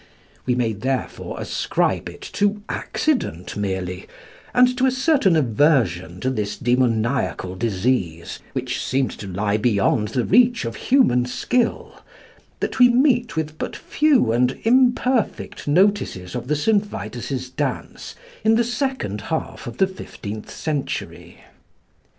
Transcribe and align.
We 0.47 0.55
may 0.55 0.73
therefore 0.73 1.39
ascribe 1.39 2.09
it 2.09 2.21
to 2.33 2.63
accident 2.67 3.55
merely, 3.55 4.07
and 4.51 4.75
to 4.79 4.87
a 4.87 4.91
certain 4.91 5.35
aversion 5.35 6.19
to 6.21 6.31
this 6.31 6.57
demoniacal 6.57 7.53
disease, 7.53 8.39
which 8.53 8.83
seemed 8.83 9.11
to 9.19 9.27
lie 9.27 9.57
beyond 9.57 10.07
the 10.07 10.25
reach 10.25 10.65
of 10.65 10.75
human 10.89 11.27
skill, 11.27 11.99
that 12.61 12.79
we 12.79 12.89
meet 12.89 13.35
with 13.35 13.59
but 13.59 13.75
few 13.75 14.31
and 14.31 14.57
imperfect 14.63 15.67
notices 15.67 16.33
of 16.33 16.47
the 16.47 16.55
St. 16.55 16.83
Vitus's 16.83 17.51
dance 17.51 18.15
in 18.43 18.55
the 18.55 18.63
second 18.63 19.21
half 19.29 19.67
of 19.67 19.77
the 19.77 19.85
fifteenth 19.85 20.49
century. 20.49 21.43